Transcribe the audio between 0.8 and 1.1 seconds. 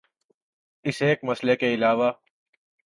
اس